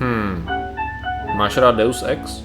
[0.00, 0.48] Hmm.
[1.36, 2.44] Máš rád Deus Ex?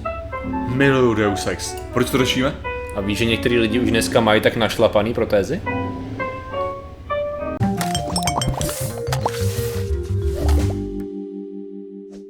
[0.68, 1.76] Miluju Deus Ex.
[1.94, 2.56] Proč to řešíme?
[2.96, 5.62] A víš, že některý lidi už dneska mají tak našlapaný protézy?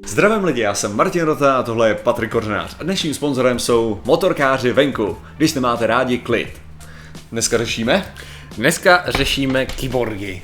[0.07, 2.75] Zdravím lidi, já jsem Martin Rota a tohle je Patrik Kořenář.
[2.79, 6.61] A dnešním sponzorem jsou motorkáři venku, když nemáte rádi klid.
[7.31, 8.13] Dneska řešíme?
[8.57, 10.41] Dneska řešíme kyborgy.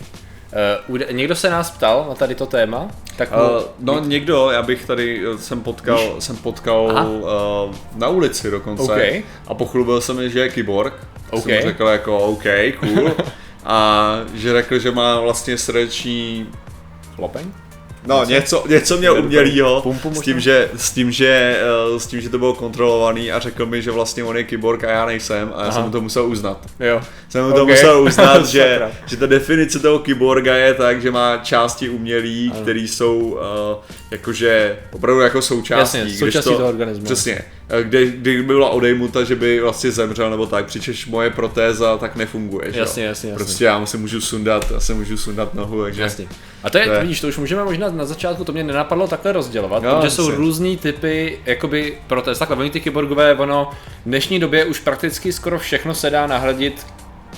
[0.89, 2.88] Uh, někdo se nás ptal na tady to téma?
[3.16, 3.38] Tak mu...
[3.38, 9.24] uh, no někdo, já bych tady jsem potkal, jsem potkal uh, na ulici dokonce okay.
[9.47, 10.93] a pochlubil jsem mi, že je kyborg.
[11.29, 11.61] Okay.
[11.61, 12.43] Jsem řekl jako OK,
[12.79, 13.11] cool.
[13.65, 16.47] a že řekl, že má vlastně srdeční...
[17.18, 17.52] Lopeň?
[18.06, 19.83] No, něco, něco měl umělýho
[20.14, 21.60] s tím, že, s, tím, že,
[21.96, 24.83] eh, s tím, že to bylo kontrolovaný a řekl mi, že vlastně on je kyborg
[24.83, 25.71] a já nejsem a já Aha.
[25.71, 26.65] jsem mu to musel uznat.
[26.79, 27.02] Jo.
[27.29, 27.75] Jsem mu to okay.
[27.75, 32.80] musel uznat, že, že ta definice toho kyborga je tak, že má části umělý, které
[32.80, 33.39] jsou uh,
[34.11, 35.97] jakože opravdu jako součástí.
[35.97, 37.05] Jasně, součástí to, toho organismu.
[37.05, 37.41] Přesně.
[37.69, 41.97] Eh, kdy, kdy by byla odejmuta, že by vlastně zemřel nebo tak, přičemž moje protéza
[41.97, 42.67] tak nefunguje.
[42.67, 43.33] Jasně, jasně, jasně.
[43.33, 46.01] Prostě já si můžu sundat, já si můžu sundat nohu, takže...
[46.01, 46.27] Jasně.
[46.63, 49.07] A to je, to je, vidíš, to už můžeme možná na začátku, to mě nenapadlo
[49.07, 52.39] takhle rozdělovat, jo, protože jsou různý typy jakoby protéz.
[52.39, 53.69] Takhle, oni ty kyborgové, ono
[54.05, 56.85] v dnešní době už prakticky skoro všechno se dá nahradit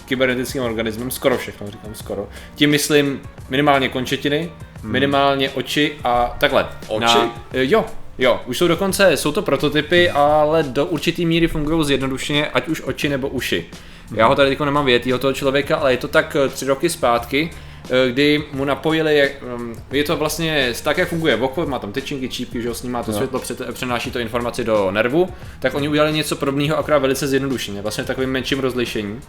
[0.06, 2.30] kybernetickým organismem, skoro všechno, říkám skoro.
[2.56, 4.92] Tím myslím minimálně končetiny, hmm.
[4.92, 6.68] minimálně oči a takhle.
[6.88, 7.06] Oči?
[7.06, 7.86] Na, jo,
[8.20, 12.82] Jo, už jsou dokonce, jsou to prototypy, ale do určitý míry fungují zjednodušeně, ať už
[12.86, 13.66] oči nebo uši.
[14.16, 17.50] Já ho tady nemám vědět, toho člověka, ale je to tak eh, tři roky zpátky,
[17.90, 22.30] eh, kdy mu napojili, mm, je to vlastně tak, jak funguje oko, má tam tyčinky,
[22.30, 23.18] čípky, že ho snímá to no.
[23.18, 23.42] světlo,
[23.74, 28.30] přenáší to informaci do nervu, tak oni udělali něco podobného, akorát velice zjednodušeně, vlastně takovým
[28.30, 29.22] menším rozlišením.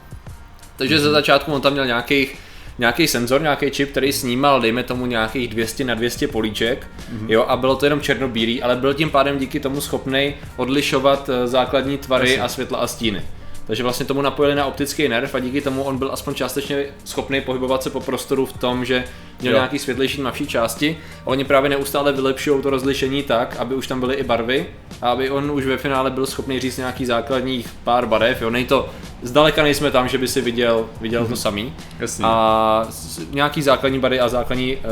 [0.77, 1.01] Takže mm-hmm.
[1.01, 2.39] ze začátku on tam měl nějakých
[2.81, 7.27] nějaký senzor, nějaký čip, který snímal, dejme tomu nějakých 200 na 200 políček, mm-hmm.
[7.29, 11.47] jo, a bylo to jenom černobílý, ale byl tím pádem díky tomu schopný odlišovat eh,
[11.47, 12.43] základní tvary Jasně.
[12.43, 13.23] a světla a stíny.
[13.71, 17.41] Takže vlastně tomu napojili na optický nerv a díky tomu on byl aspoň částečně schopný
[17.41, 19.05] pohybovat se po prostoru v tom, že
[19.41, 19.59] měl jo.
[19.59, 20.99] nějaký světlejší tmavší části.
[21.23, 24.67] A oni právě neustále vylepšují to rozlišení tak, aby už tam byly i barvy
[25.03, 28.43] a aby on už ve finále byl schopný říct nějaký základních pár barev.
[28.43, 28.89] Jo, nej to,
[29.23, 31.27] zdaleka nejsme tam, že by si viděl, viděl mm-hmm.
[31.27, 31.37] to mhm.
[31.37, 31.75] samý.
[31.99, 32.25] Jasný.
[32.29, 32.89] A
[33.31, 34.83] nějaký základní barvy a základní uh,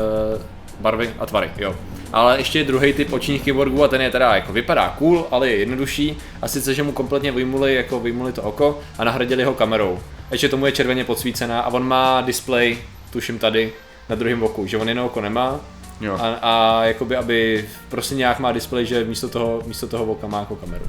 [0.81, 1.75] barvy a tvary, jo.
[2.13, 5.55] Ale ještě druhý typ očních kyborgů a ten je teda jako vypadá cool, ale je
[5.55, 9.99] jednodušší a sice, že mu kompletně vyjmuli, jako vyjmuli to oko a nahradili ho kamerou.
[10.31, 12.77] Ještě tomu je červeně podsvícená a on má display,
[13.09, 13.73] tuším tady,
[14.09, 15.59] na druhém oku, že on jedno oko nemá,
[16.01, 16.17] Jo.
[16.21, 20.39] A, a jakoby, aby prostě nějak má display, že místo toho, místo toho oka má
[20.39, 20.85] jako kameru.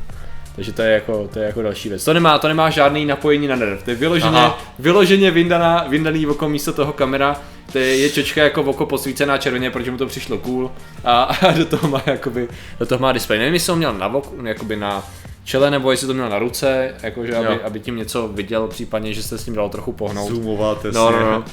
[0.56, 2.04] Takže to je jako, to je jako další věc.
[2.04, 3.82] To nemá, to nemá žádný napojení na nerv.
[3.82, 7.36] To je vyloženě, vyloženě vyndaná, vyndaný oko místo toho kamera.
[7.72, 10.70] To je, je čočka jako oko posvícená červeně, protože mu to přišlo cool.
[11.04, 12.48] A, a do toho má jakoby,
[12.80, 13.38] do toho má display.
[13.38, 15.04] Nevím, jestli ho měl na voku, jakoby na
[15.44, 19.22] čele, nebo jestli to měl na ruce, jakože aby, aby tím něco viděl, případně, že
[19.22, 20.30] se s tím dalo trochu pohnout.
[20.30, 21.44] Zoomovat, no, no, no.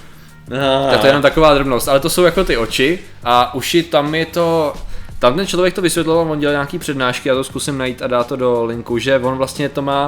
[0.91, 4.15] Tak to je jenom taková drobnost, ale to jsou jako ty oči a uši, tam
[4.15, 4.73] je to,
[5.19, 8.27] tam ten člověk to vysvětloval, on dělal nějaký přednášky, já to zkusím najít a dát
[8.27, 10.07] to do linku, že on vlastně to má,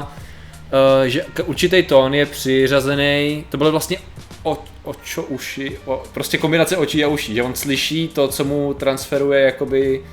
[1.02, 3.98] uh, že určitý tón je přiřazený, to bylo vlastně
[4.44, 8.74] o, očo, uši, o, prostě kombinace očí a uší, že on slyší to, co mu
[8.74, 10.04] transferuje jakoby,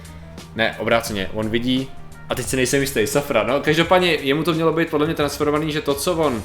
[0.56, 1.90] ne, obráceně, on vidí,
[2.28, 5.72] a teď si nejsem jistý, safra, no, každopádně jemu to mělo být podle mě transferovaný,
[5.72, 6.42] že to, co on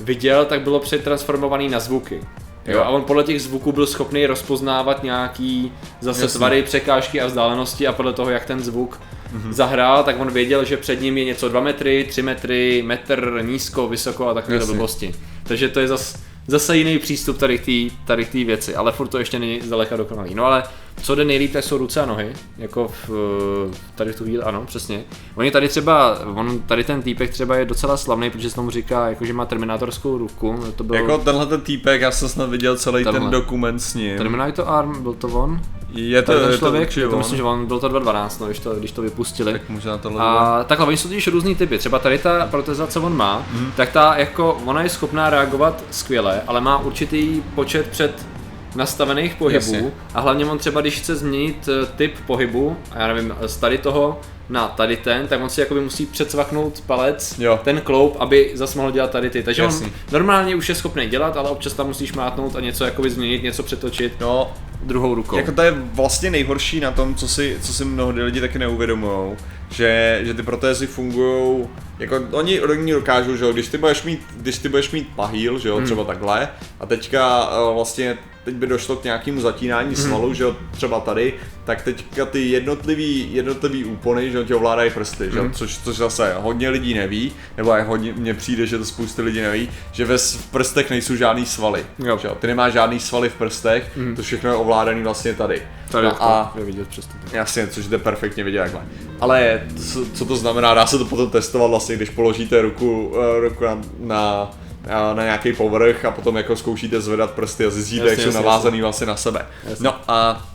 [0.00, 2.20] viděl, tak bylo přetransformovaný na zvuky.
[2.70, 6.38] Jo, a on podle těch zvuků byl schopný rozpoznávat nějaký zase Jasně.
[6.38, 9.00] tvary, překážky a vzdálenosti a podle toho, jak ten zvuk
[9.34, 9.52] mm-hmm.
[9.52, 13.88] zahrál, tak on věděl, že před ním je něco 2 metry, 3 metry, metr, nízko,
[13.88, 15.14] vysoko a takové blbosti.
[15.42, 16.18] Takže to je zase
[16.50, 20.34] zase jiný přístup tady k té tady věci, ale furt to ještě není zdaleka dokonalý.
[20.34, 20.62] No ale
[21.02, 23.10] co jde nejlíp, tak jsou ruce a nohy, jako v,
[23.94, 25.04] tady v tu chvíli, ano, přesně.
[25.34, 29.08] Oni tady třeba, on, tady ten týpek třeba je docela slavný, protože se tomu říká,
[29.08, 30.64] jako, že má terminátorskou ruku.
[30.76, 33.20] To byl, jako tenhle ten týpek, já jsem snad viděl celý tenhle.
[33.20, 34.18] ten dokument s ním.
[34.18, 35.60] Terminator Arm, byl to on?
[35.92, 38.58] Je to, ten člověk, je to, to myslím, že on byl to 2012, no, když
[38.58, 39.52] to, když to vypustili.
[39.52, 41.78] Tak možná tohle a takhle, oni jsou totiž různý typy.
[41.78, 43.72] Třeba tady ta proteza, co on má, mm.
[43.76, 48.26] tak ta jako, ona je schopná reagovat skvěle, ale má určitý počet před
[48.74, 49.90] nastavených pohybů Jasně.
[50.14, 53.78] a hlavně on třeba, když chce změnit eh, typ pohybu, a já nevím, z tady
[53.78, 57.60] toho na tady ten, tak on si jakoby musí předsvaknout palec, jo.
[57.64, 59.42] ten kloup, aby zase mohl dělat tady ty.
[59.42, 59.86] Takže Jasný.
[59.86, 63.42] on normálně už je schopný dělat, ale občas tam musíš mátnout a něco jakoby změnit,
[63.42, 64.20] něco přetočit.
[64.82, 65.36] Druhou rukou.
[65.36, 69.36] Jako to je vlastně nejhorší na tom, co si, co si mnohdy lidi taky neuvědomují,
[69.70, 71.66] že, že ty protézy fungují
[71.98, 75.58] jako oni, oni dokážou, že jo, když ty budeš mít, když ty budeš mít pahýl,
[75.58, 75.84] že jo, hmm.
[75.84, 76.48] třeba takhle,
[76.80, 80.04] a teďka uh, vlastně teď by došlo k nějakému zatínání hmm.
[80.04, 81.34] svalu, že jo, třeba tady,
[81.64, 85.52] tak teďka ty jednotlivý, jednotlivý úpony, že jo, tě ovládají prsty, že jo, hmm.
[85.52, 89.40] což, což zase hodně lidí neví, nebo jak hodně, mně přijde, že to spousta lidí
[89.40, 92.18] neví, že ve v prstech nejsou žádný svaly, jo.
[92.18, 94.16] Že jo, ty nemáš žádný svaly v prstech, hmm.
[94.16, 95.62] to všechno je ovládaný vlastně tady.
[95.90, 97.14] Tady no a je vidět přesně.
[97.32, 98.82] Jasně, což jde perfektně vidět takhle.
[99.20, 99.62] Ale
[99.92, 103.64] co, co to znamená, dá se to potom testovat vlastně, když položíte ruku, uh, ruku
[103.64, 104.50] na, na
[105.14, 108.78] na nějaký povrch a potom jako zkoušíte zvedat prsty a zjistíte, jasně, jak jsou navázaný
[108.78, 108.82] jasně.
[108.82, 109.46] vlastně na sebe.
[109.64, 109.84] Jasně.
[109.84, 110.48] No a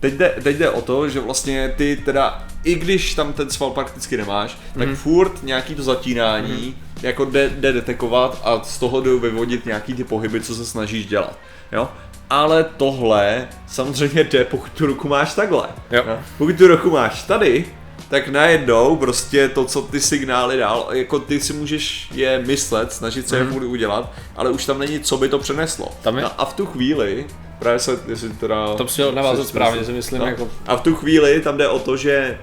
[0.00, 3.70] teď jde, teď jde o to, že vlastně ty teda, i když tam ten sval
[3.70, 4.96] prakticky nemáš, tak mhm.
[4.96, 6.91] furt nějaký to zatínání mm.
[7.02, 11.06] Jako jde, jde detekovat a z toho jde vyvodit nějaký ty pohyby, co se snažíš
[11.06, 11.38] dělat.
[11.72, 11.88] Jo?
[12.30, 15.68] Ale tohle samozřejmě jde, pokud tu ruku máš takhle.
[15.90, 16.02] Jo.
[16.06, 16.18] Jo?
[16.38, 17.64] Pokud tu ruku máš tady,
[18.08, 23.28] tak najednou prostě to, co ty signály dál, jako ty si můžeš je myslet, snažit
[23.28, 23.46] se mm.
[23.46, 23.70] je mhm.
[23.70, 25.88] udělat, ale už tam není, co by to přeneslo.
[26.02, 26.22] Tam je...
[26.22, 27.26] no a v tu chvíli,
[27.58, 28.74] právě se, jestli teda...
[28.74, 30.20] To si navázat správně, si myslím.
[30.20, 30.26] No.
[30.26, 30.48] Jako...
[30.66, 32.38] A v tu chvíli tam jde o to, že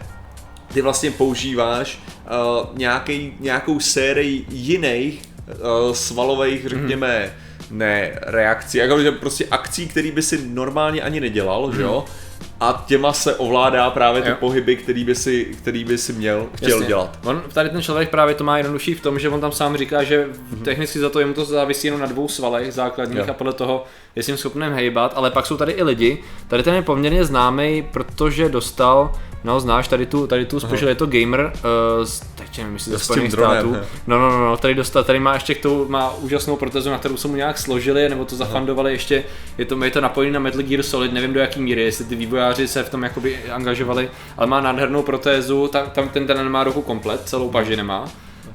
[0.73, 6.69] ty vlastně používáš uh, nějaký, nějakou sérii jiných uh, svalových, mhm.
[6.69, 7.33] řekněme,
[7.71, 7.77] mm.
[7.77, 11.75] ne reakcí, jako že prostě akcí, které by si normálně ani nedělal, mm.
[11.75, 12.05] že jo?
[12.07, 12.29] Mhm
[12.59, 14.35] a těma se ovládá právě ty jo.
[14.39, 16.87] pohyby, který by, si, který by si měl, chtěl Jasně.
[16.87, 17.19] dělat.
[17.25, 20.03] On, tady ten člověk právě to má jednodušší v tom, že on tam sám říká,
[20.03, 20.61] že mm-hmm.
[20.63, 23.25] technicky za to jemu to závisí jenom na dvou svalech základních jo.
[23.29, 23.83] a podle toho
[24.15, 26.23] je s tím schopným hejbat, ale pak jsou tady i lidi.
[26.47, 29.13] Tady ten je poměrně známý, protože dostal
[29.43, 32.91] No, znáš tady tu, tady tu special, je to gamer, uh, z, teď nevím, jestli
[32.91, 33.75] ze Spojených států.
[34.07, 36.97] No, no, no, no, tady dostal, tady má ještě k tou, má úžasnou protezu, na
[36.97, 39.23] kterou se mu nějak složili, nebo to zafandovali ještě,
[39.57, 42.15] je to, je to napojené na Metal Gear Solid, nevím do jaký míry, jestli ty
[42.15, 46.63] vývojáři se v tom jakoby angažovali, ale má nádhernou protézu, tam, tam ten ten nemá
[46.63, 48.05] ruku komplet, celou paži nemá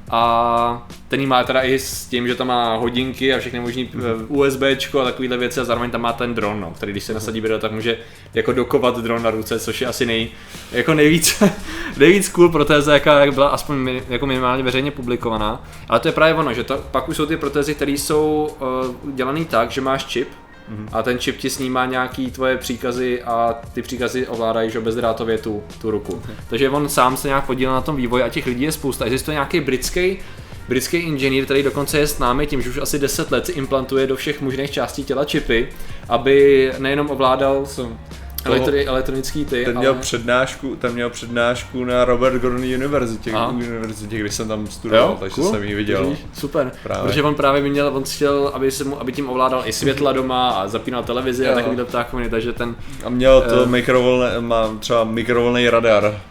[0.09, 3.89] a ten jí má teda i s tím, že tam má hodinky a všechny možný
[3.89, 4.25] mm-hmm.
[4.27, 7.41] USB a takovéhle věci a zároveň tam má ten dron, no, který když se nasadí
[7.41, 7.97] video, tak může
[8.33, 10.29] jako dokovat dron na ruce, což je asi nej,
[10.71, 11.43] jako nejvíc,
[11.97, 15.63] nejvíc cool protéza, jaká byla aspoň jako minimálně veřejně publikovaná.
[15.89, 18.49] Ale to je právě ono, že to, pak už jsou ty protézy, které jsou
[19.03, 20.27] uh, dělané tak, že máš čip,
[20.69, 20.87] Mm-hmm.
[20.91, 25.63] A ten čip ti snímá nějaký tvoje příkazy a ty příkazy ovládají že bezdrátově tu,
[25.81, 26.15] tu ruku.
[26.15, 26.35] Okay.
[26.49, 29.05] Takže on sám se nějak podílel na tom vývoji a těch lidí je spousta.
[29.05, 30.17] Existuje nějaký britský
[30.67, 34.41] britský inženýr, který dokonce je známý tím, že už asi 10 let implantuje do všech
[34.41, 35.69] možných částí těla čipy,
[36.09, 37.65] aby nejenom ovládal
[38.45, 40.01] Elektri, elektronický ty, ten měl ale...
[40.01, 45.35] přednášku, ten měl přednášku na Robert Gordon University, univerzitě, když jsem tam studoval, jo, takže
[45.35, 45.51] cool.
[45.51, 46.03] jsem ji viděl.
[46.03, 47.07] Ježíš, super, právě.
[47.07, 50.49] protože on právě měl, on chtěl, aby, se mu, aby tím ovládal i světla doma
[50.49, 51.51] a zapínal televizi jo.
[51.51, 52.75] a takovýhle ptákoviny, takže ten...
[53.05, 56.21] A měl to uh, mikrovolné, má třeba mikrovolný radar,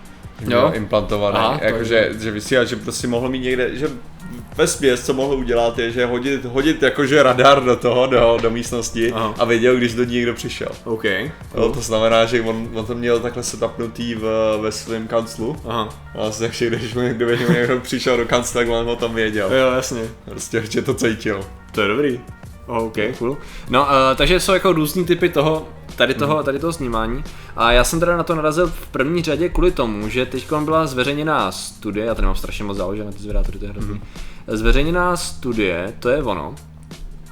[0.49, 0.71] jo?
[0.75, 3.89] implantovaný, jakože, že vysílal, že prostě mohl mít někde, že
[4.57, 8.51] ve spěs, co mohl udělat, je, že hodit, hodit jakože radar do toho, do, do
[8.51, 9.35] místnosti Aha.
[9.39, 10.69] a věděl, když do ní někdo přišel.
[10.85, 11.05] OK.
[11.55, 15.57] No, to znamená, že on, on to měl takhle setupnutý v, ve svém kanclu.
[15.69, 15.89] Aha.
[16.15, 19.53] A vlastně, když mu někdo, když někdo přišel do kanclu, tak on ho tam věděl.
[19.55, 20.03] Jo, jasně.
[20.25, 21.45] Prostě, že to cítil.
[21.73, 22.21] To je dobrý.
[22.67, 23.37] OK, cool.
[23.71, 27.25] No, uh, takže jsou jako různý typy toho, tady toho, tady toho snímání.
[27.57, 30.87] A já jsem teda na to narazil v první řadě kvůli tomu, že teď byla
[30.87, 33.95] zveřejněná studie, já tady mám strašně moc záležet na ty zvědátory, to je hrozný.
[33.95, 34.01] Mm-hmm
[34.47, 36.55] Zveřejněná studie, to je ono.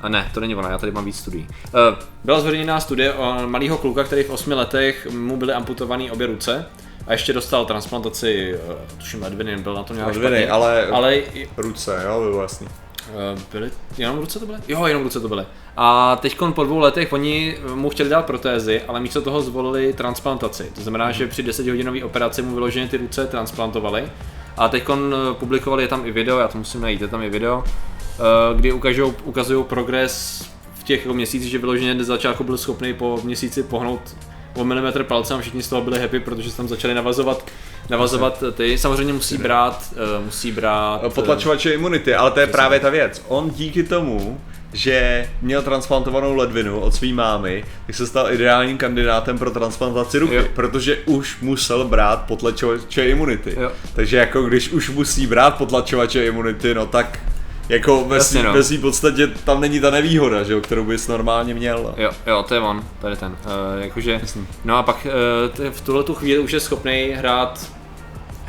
[0.02, 1.46] A ne, to není ono, já tady mám víc studií.
[1.64, 6.26] Uh, byla zveřejněná studie o malého kluka, který v 8 letech mu byly amputované obě
[6.26, 6.66] ruce
[7.06, 11.22] a ještě dostal transplantaci, uh, tuším ledviny, byl na to nějak ledviny, špatný, ale, ale
[11.56, 12.68] ruce, jo, jasný.
[13.08, 14.58] Uh, byly, jenom ruce to byly?
[14.68, 15.46] Jo, jenom ruce to byly.
[15.76, 20.72] A teď po dvou letech oni mu chtěli dát protézy, ale místo toho zvolili transplantaci.
[20.74, 24.10] To znamená, že při 10 hodinové operaci mu vyloženě ty ruce transplantovali
[24.56, 27.30] a teď eh, publikovali je tam i video, já to musím najít, je tam i
[27.30, 28.72] video, eh, kdy
[29.24, 30.44] ukazují, progres
[30.74, 34.16] v těch jako měsících, že vyloženě z začátku byl schopný po měsíci pohnout
[34.54, 37.44] o milimetr palcem a všichni z toho byli happy, protože tam začali navazovat
[37.92, 38.78] navazovat ty.
[38.78, 41.00] Samozřejmě musí brát, uh, musí brát...
[41.14, 43.22] Potlačovače imunity, ale to je právě ta věc.
[43.28, 44.40] On díky tomu,
[44.72, 50.34] že měl transplantovanou ledvinu od své mámy, tak se stal ideálním kandidátem pro transplantaci ruky,
[50.34, 50.44] jo.
[50.54, 53.56] protože už musel brát potlačovače imunity.
[53.60, 53.72] Jo.
[53.94, 57.18] Takže jako když už musí brát potlačovače imunity, no tak
[57.68, 58.52] jako ve svý, no.
[58.52, 61.94] ve svý podstatě tam není ta nevýhoda, že jo, kterou bys normálně měl.
[61.96, 63.36] Jo, jo, to je on, tady ten.
[63.44, 64.20] Uh, jakože,
[64.64, 67.72] no a pak uh, v tuhle tu chvíli už je schopný hrát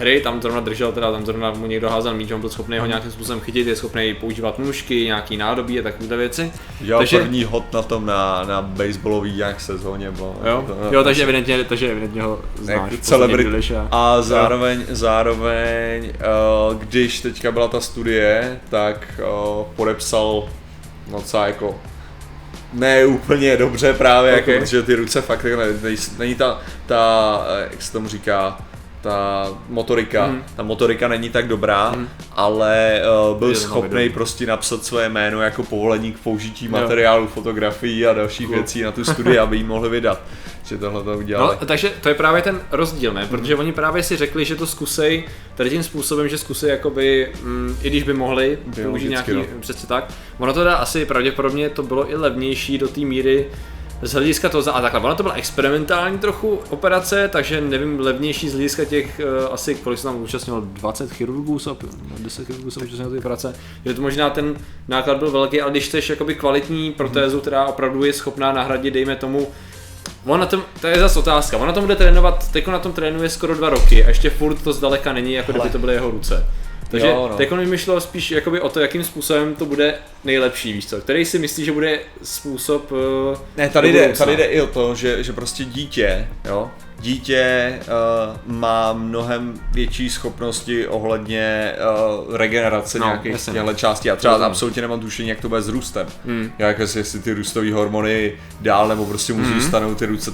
[0.04, 2.86] hry, tam zrovna držel, teda tam zrovna mu někdo házel míč, on byl schopný ho
[2.86, 6.52] nějakým způsobem chytit, je schopný používat nůžky, nějaký nádobí a takové věci.
[6.80, 10.12] Dělal takže, první hod na tom na, na baseballový nějak sezóně.
[10.12, 12.94] Bylo, jo, to, jo takže, evidentně, takže evidentně ho znáš.
[13.02, 13.72] Celebrit.
[13.76, 16.14] A, a zároveň, zároveň,
[16.70, 19.22] uh, když teďka byla ta studie, tak
[19.58, 20.50] uh, podepsal
[21.24, 21.80] co jako
[22.74, 24.54] ne úplně dobře právě, okay.
[24.54, 25.68] jako, protože ty ruce fakt jako ne,
[26.18, 28.58] není ta, ta, jak se tomu říká,
[29.04, 30.44] ta motorika, mm.
[30.56, 32.10] ta motorika není tak dobrá, mm.
[32.32, 38.14] ale uh, byl schopný prostě napsat své jméno jako povolení k použití materiálu, fotografií a
[38.14, 38.56] dalších cool.
[38.56, 40.22] věcí na tu studii, aby ji mohli vydat
[40.66, 41.58] že tohle to udělali.
[41.62, 43.28] No, takže to je právě ten rozdíl, ne?
[43.28, 45.24] Protože oni právě si řekli, že to zkusej
[45.56, 49.46] tady tím způsobem, že zkusej jakoby, mm, i když by mohli použít nějaký, no.
[49.60, 50.14] přesně tak.
[50.40, 53.50] Ono to dá asi pravděpodobně to bylo i levnější do té míry,
[54.04, 58.54] z hlediska toho, a takhle, ona to byla experimentální trochu operace, takže nevím, levnější z
[58.54, 61.60] hlediska těch uh, asi, kolik se tam účastnilo, 20 chirurgů,
[62.20, 63.56] 10 chirurgů se účastnilo té operace,
[63.86, 64.56] že to možná ten
[64.88, 69.16] náklad byl velký, ale když chceš jakoby kvalitní protézu, která opravdu je schopná nahradit, dejme
[69.16, 69.48] tomu,
[70.26, 72.94] On na tom, to je zase otázka, on na tom bude trénovat, teď na tom
[72.94, 76.12] trénuje skoro dva roky a ještě furt to zdaleka není, jako kdyby to byly jeho
[76.12, 76.46] ruce.
[76.94, 77.38] Takže jo, no.
[77.38, 80.98] teď mi myšlo spíš jakoby o to, jakým způsobem to bude nejlepší, víš co?
[80.98, 82.98] Který si myslí, že bude způsob uh,
[83.58, 88.56] Ne, tady jde, tady jde i o to, že, že prostě dítě, jo, dítě uh,
[88.56, 91.74] má mnohem větší schopnosti ohledně
[92.28, 94.08] uh, regenerace no, nějakých těchto částí.
[94.08, 96.08] Já třeba absolutně nemám tušení, jak to bude s růstem.
[96.26, 96.52] Hmm.
[96.60, 98.32] Jak jestli, jestli ty růstové hormony
[98.62, 99.62] dál nebo prostě mu hmm.
[99.62, 100.34] zůstanou ty ruce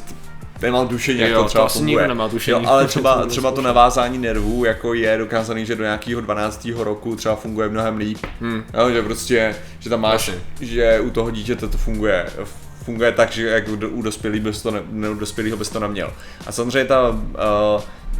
[0.62, 2.08] nemám tušení, jak jo, to třeba to funguje.
[2.08, 2.64] Nemá tušení.
[2.64, 6.68] Jo, ale třeba, třeba to navázání nervů jako je dokázaný, že do nějakého 12.
[6.78, 8.18] roku třeba funguje mnohem líp.
[8.42, 8.64] Hmm.
[8.74, 10.40] Jo, že prostě, že tam máš, Asi.
[10.62, 12.26] že u toho dítěte to funguje
[12.84, 16.14] funguje tak, že jak u dospělých bys to ne, u dospělého bys to neměl.
[16.48, 17.18] A samozřejmě ta uh,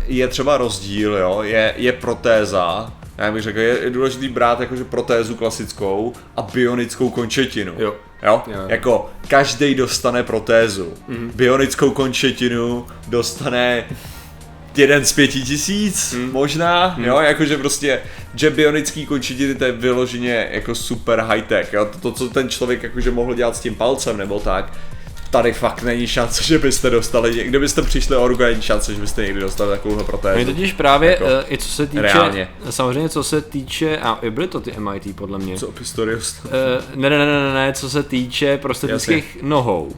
[0.06, 4.84] je třeba rozdíl, jo, je, je protéza, já bych řekl, je, je důležitý brát jakože
[4.84, 7.74] protézu klasickou a bionickou končetinu.
[7.78, 7.96] Jo.
[8.24, 8.44] Jo?
[8.48, 8.60] jo.
[8.68, 10.94] Jako každý dostane protézu.
[11.10, 11.32] Mm-hmm.
[11.36, 13.86] Bionickou končetinu dostane
[14.78, 16.32] jeden z pěti tisíc, mm.
[16.32, 17.06] možná, mm.
[17.06, 18.02] jo, jakože prostě,
[18.36, 22.50] že bionický končetiny to je vyloženě jako super high tech, jo, to, to, co ten
[22.50, 24.74] člověk jakože mohl dělat s tím palcem nebo tak,
[25.30, 29.22] tady fakt není šance, že byste dostali, kdybyste přišli o ruku, není šance, že byste
[29.22, 30.38] někdy dostali takovou protézu.
[30.38, 32.50] My totiž právě, jako, uh, i co se týče, reálně.
[32.70, 35.58] samozřejmě co se týče, a byly to ty MIT podle mě.
[35.58, 36.36] Co Pistorius?
[36.44, 36.52] Uh,
[36.96, 39.92] ne, ne, ne, ne, ne, co se týče prostřednických nohou.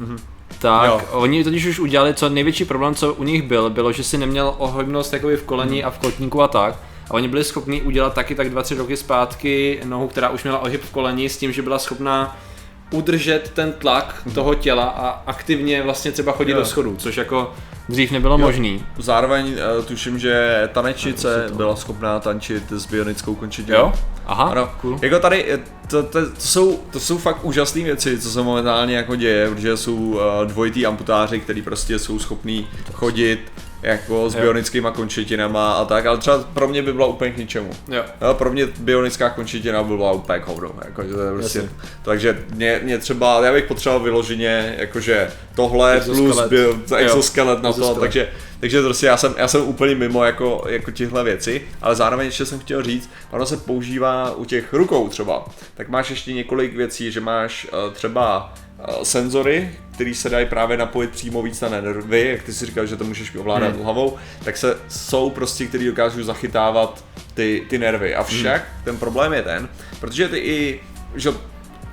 [0.00, 0.18] Mm-hmm
[0.58, 1.00] tak jo.
[1.10, 4.54] oni totiž už udělali, co největší problém, co u nich byl, bylo, že si neměl
[4.58, 6.74] ohojnost jakoby v koleni a v kotníku a tak.
[7.10, 10.82] A oni byli schopni udělat taky tak 2-3 roky zpátky nohu, která už měla ohyb
[10.82, 12.36] v koleni s tím, že byla schopná
[12.90, 16.58] udržet ten tlak toho těla a aktivně vlastně třeba chodit jo.
[16.58, 17.54] do schodů, což jako
[17.88, 18.38] dřív nebylo jo.
[18.38, 18.84] možný.
[18.98, 23.78] Zároveň uh, tuším, že tanečnice byla schopná tančit s bionickou končitinou.
[23.78, 23.92] Jo?
[24.26, 24.70] Aha, ano.
[24.80, 24.98] cool.
[25.02, 25.58] Jako tady, eh,
[25.90, 29.76] to, to, to, jsou, to jsou fakt úžasné věci, co se momentálně jako děje, protože
[29.76, 34.40] jsou uh, dvojitý amputáři, kteří prostě jsou schopní chodit, jako s jo.
[34.40, 37.70] bionickýma končetinama a tak, ale třeba pro mě by byla úplně k ničemu.
[37.88, 38.04] Jo.
[38.20, 41.68] jo pro mě bionická končetina by byla úplně k hovno, jako, že to je prostě,
[42.02, 46.34] takže mě, mě, třeba, já bych potřeboval vyloženě, jakože tohle exoskelet.
[46.34, 48.28] plus bio, exoskelet na to, takže
[48.60, 52.46] takže prostě já jsem, já jsem úplně mimo jako, jako těchto věci, ale zároveň ještě
[52.46, 55.44] jsem chtěl říct, ono se používá u těch rukou třeba,
[55.74, 58.54] tak máš ještě několik věcí, že máš uh, třeba
[58.88, 62.86] uh, senzory, které se dají právě napojit přímo víc na nervy, jak ty si říkal,
[62.86, 63.84] že to můžeš ovládat hmm.
[63.84, 68.14] hlavou, tak se jsou prostě, které dokážou zachytávat ty, ty nervy.
[68.14, 68.84] Avšak hmm.
[68.84, 69.68] ten problém je ten,
[70.00, 70.80] protože ty i,
[71.14, 71.30] že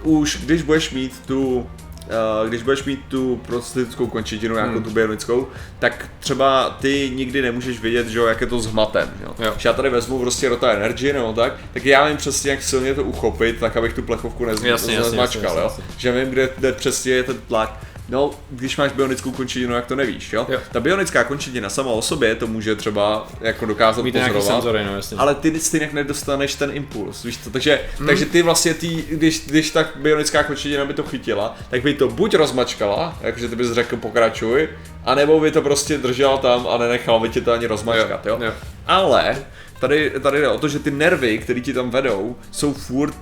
[0.03, 1.67] už když budeš mít tu
[2.05, 4.83] Uh, když budeš mít tu prostatickou končetinu, jako hmm.
[4.83, 5.47] tu bionickou,
[5.79, 9.13] tak třeba ty nikdy nemůžeš vědět, že jo, jak je to s hmatem.
[9.23, 9.35] Jo.
[9.39, 9.51] Jo.
[9.51, 12.93] Když já tady vezmu prostě Rota Energy nebo tak, tak já vím přesně, jak silně
[12.93, 15.71] to uchopit, tak abych tu plechovku nezmačkal, jasně, jasně, jo.
[15.97, 17.79] Že vím, kde, kde přesně je ten tlak.
[18.09, 20.45] No, když máš bionickou končetinu, jak to nevíš, jo?
[20.49, 20.59] jo.
[20.71, 24.95] Ta bionická končetina sama o sobě to může třeba jako dokázat Mít pozorovat, senzory, no,
[24.95, 25.17] jasně.
[25.17, 27.49] ale ty stejně nedostaneš ten impuls, víš to?
[27.49, 28.07] Takže, mm.
[28.07, 32.07] takže ty vlastně, ty, když, když ta bionická končetina by to chytila, tak by to
[32.07, 34.69] buď rozmačkala, jakože ty bys řekl pokračuj,
[35.05, 38.37] anebo by to prostě držela tam a nenechal by ti to ani rozmačkat, jo?
[38.39, 38.45] jo.
[38.45, 38.53] jo.
[38.87, 39.45] Ale
[39.79, 43.15] tady, tady jde o to, že ty nervy, které ti tam vedou, jsou furt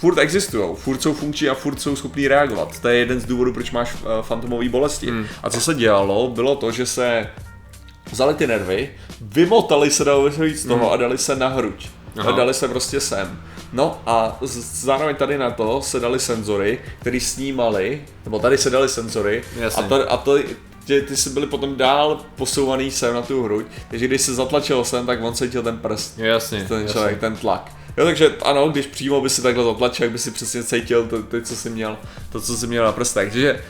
[0.00, 2.80] furt existují, furt jsou funkční a furt jsou schopní reagovat.
[2.80, 5.06] To je jeden z důvodů, proč máš uh, fantomové bolesti.
[5.06, 5.26] Hmm.
[5.42, 7.26] A co se dělalo, bylo to, že se
[8.12, 8.90] vzali ty nervy,
[9.20, 10.92] vymotali se dalo z toho hmm.
[10.92, 11.88] a dali se na hruď.
[12.18, 12.30] Aha.
[12.30, 13.40] A dali se prostě sem.
[13.72, 18.88] No a zároveň tady na to se dali senzory, které snímali, nebo tady se dali
[18.88, 19.84] senzory Jasně.
[19.84, 20.38] a to, a to
[20.86, 24.84] že ty jsi byli potom dál posouvaný sem na tu hruď, takže když se zatlačil
[24.84, 26.92] sem, tak on cítil ten prst, jasně, ten jasně.
[26.92, 27.72] člověk, ten tlak.
[27.96, 31.22] Jo, takže ano, když přímo by si takhle zatlačil, jak by si přesně cítil to,
[31.22, 31.98] to, co jsi měl,
[32.32, 33.28] to, co jsi měl na prstech.
[33.28, 33.60] Takže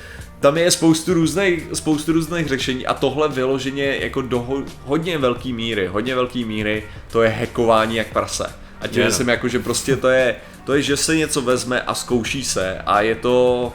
[0.41, 5.53] tam je spoustu různých, spoustu různých řešení a tohle vyloženě jako do ho, hodně velký
[5.53, 8.53] míry, hodně velký míry, to je hackování jak prase.
[8.81, 9.11] A tím no.
[9.11, 12.79] jsem jako, že prostě to je, to je, že se něco vezme a zkouší se
[12.87, 13.73] a je to,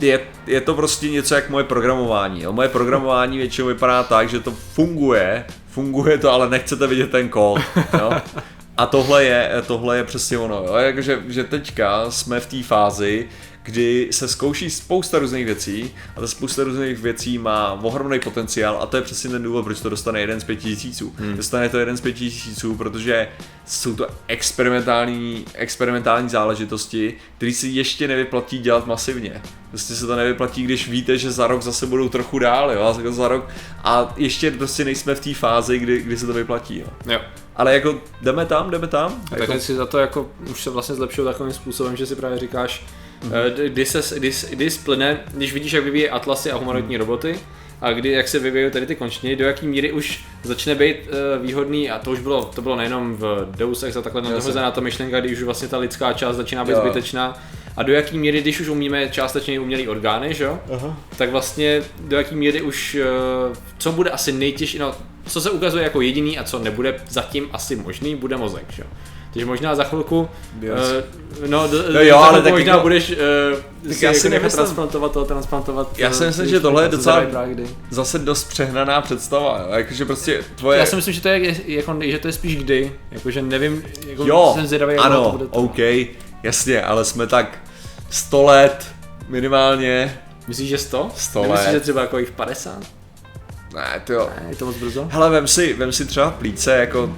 [0.00, 2.42] je, je to prostě něco jak moje programování.
[2.42, 2.52] Jo.
[2.52, 7.60] Moje programování většinou vypadá tak, že to funguje, funguje to, ale nechcete vidět ten kód.
[7.98, 8.10] Jo.
[8.76, 10.74] A tohle je, tohle je přesně ono, jo.
[10.74, 13.28] Jakože, že teďka jsme v té fázi,
[13.66, 18.86] kdy se zkouší spousta různých věcí a ta spousta různých věcí má ohromný potenciál a
[18.86, 21.14] to je přesně ten důvod, proč to dostane jeden z pěti tisíců.
[21.16, 21.36] Hmm.
[21.36, 23.28] Dostane to jeden z pěti tisíců, protože
[23.66, 29.42] jsou to experimentální, experimentální záležitosti, které si ještě nevyplatí dělat masivně.
[29.68, 33.12] Prostě se to nevyplatí, když víte, že za rok zase budou trochu dál, jo, a
[33.12, 33.48] za rok
[33.84, 36.86] a ještě prostě nejsme v té fázi, kdy, kdy se to vyplatí, jo.
[37.12, 37.20] Jo.
[37.56, 39.22] Ale jako jdeme tam, jdeme tam.
[39.30, 42.38] Tak Jako, si za to jako už se vlastně zlepšil takovým způsobem, že si právě
[42.38, 42.84] říkáš,
[43.22, 43.68] mm-hmm.
[43.68, 47.38] kdy, se, kdy, kdy splyne, když vidíš, jak vyvíjí atlasy a humanoidní roboty,
[47.80, 51.46] a kdy, jak se vyvíjí tady ty končiny, do jaký míry už začne být uh,
[51.46, 54.80] výhodný, a to už bylo, to bylo nejenom v Deus Ex a takhle nahozená ta
[54.80, 56.80] myšlenka, kdy už vlastně ta lidská část začíná být Jo.
[56.80, 57.38] zbytečná,
[57.76, 60.58] a do jaký míry, když už umíme částečně umělý orgány, že jo?
[60.72, 60.96] Aha.
[61.16, 64.94] tak vlastně do jaký míry už, eh, co bude asi nejtěžší, no,
[65.26, 68.88] co se ukazuje jako jediný a co nebude zatím asi možný, bude mozek, že jo.
[69.36, 70.68] Takže možná za chvilku, uh,
[71.46, 73.16] no, d- No jo, za ale tak možná jako- budeš uh,
[73.88, 75.98] Tak si já jako si nechat nemyslím- transplantovat to, transplantovat.
[75.98, 77.24] Já si eh, myslím, ty že tohle je docela-.
[77.90, 79.74] Zase dost přehnaná představa, jo.
[79.78, 80.78] Jakože prostě tvoje...
[80.78, 84.26] Já si myslím, že to je, jako, že to je spíš kdy, jakože nevím, jako
[84.26, 85.64] Jo, jsem zvědavý, jak ano, to bude trvat.
[85.64, 85.78] OK,
[86.42, 87.58] jasně, ale jsme tak
[88.10, 88.86] 100 let
[89.28, 90.18] minimálně.
[90.48, 91.10] Myslíš, že 100?
[91.16, 91.72] 100 Nemyslíš, let.
[91.72, 92.78] že třeba jako jich 50?
[93.74, 94.30] Ne, ty jo.
[94.42, 95.08] Ne, je to moc brzo?
[95.10, 97.10] Hele, vem si, vem si třeba plíce, jako,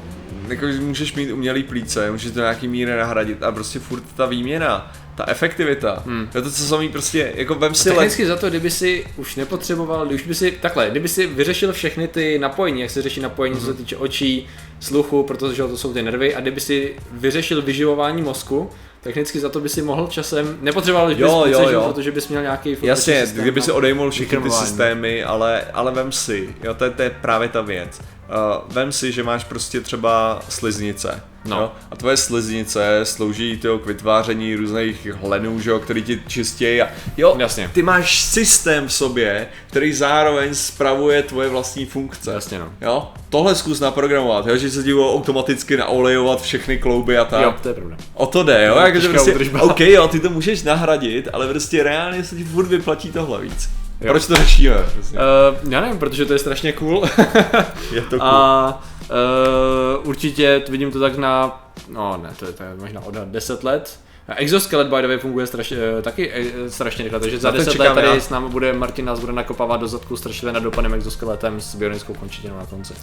[0.49, 4.93] jako můžeš mít umělý plíce, můžeš to nějaký míry nahradit a prostě furt ta výměna,
[5.15, 6.29] ta efektivita, hmm.
[6.33, 10.07] to, to co samý prostě, jako vem si let, za to, kdyby si už nepotřeboval,
[10.07, 13.61] když by si, takhle, kdyby si vyřešil všechny ty napojení, jak se řeší napojení, mm-hmm.
[13.61, 13.79] co se Mhm.
[13.79, 14.47] týče očí,
[14.81, 19.61] sluchu, protože to jsou ty nervy, a kdyby si vyřešil vyživování mozku, technicky za to
[19.61, 21.83] by si mohl časem, nepotřeboval bys Jo, jo, jo.
[21.93, 25.93] protože bys měl nějaký Jasně, systém kdyby na si odejmul všechny ty systémy, ale, ale
[25.93, 28.01] vem si, jo, to je, to je právě ta věc.
[28.01, 31.23] Uh, vem si, že máš prostě třeba sliznice.
[31.45, 31.57] No.
[31.57, 31.73] Jo?
[31.91, 36.83] A tvoje sliznice slouží tyjo, k vytváření různých hlenů, že jo, který ti čistějí.
[36.83, 37.71] A jo, Jasně.
[37.75, 42.33] ty máš systém v sobě, který zároveň spravuje tvoje vlastní funkce.
[42.33, 42.73] Jasně no.
[42.81, 43.13] Jo?
[43.29, 44.57] Tohle zkus naprogramovat, jo?
[44.57, 47.43] že se ti automaticky naolejovat všechny klouby a tak.
[47.43, 47.97] Jo, to je pravda.
[48.15, 48.77] O to jde, jo?
[48.77, 49.35] Jako, že prostě.
[49.61, 53.69] OK, jo, ty to můžeš nahradit, ale prostě reálně se ti furt vyplatí tohle víc.
[54.01, 54.11] Jo.
[54.13, 54.77] Proč to řešíme?
[54.95, 55.17] Prostě.
[55.17, 57.05] Uh, já nevím, protože to je strašně cool.
[57.93, 58.23] Je to cool.
[58.23, 63.15] A uh, určitě vidím to tak na, no ne, to je, to je možná od
[63.15, 63.99] 10 let.
[64.37, 67.59] Exoskelet by the way funguje strašně, eh, taky eh, strašně rychle, takže za Na to
[67.59, 68.21] 10 let tady já.
[68.21, 72.15] s námi bude Martin nás bude nakopávat do zadku strašlivě na dopadem exoskeletem s bionickou
[72.15, 72.95] končetinou na konci.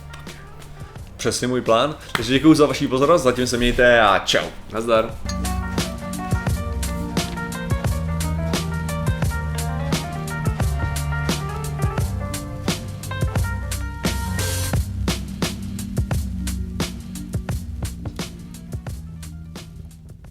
[1.18, 1.96] Přesně můj plán.
[2.12, 4.46] Takže děkuji za vaši pozornost, zatím se mějte a čau.
[4.72, 5.16] Nazdar.